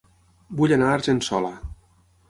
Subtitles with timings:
[0.61, 1.55] Vull anar a Argençola